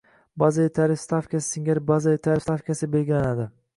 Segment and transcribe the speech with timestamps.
[0.43, 3.47] bazaviy tarif stavkasi singari bazaviy tarif stavkasi belgilanadi”.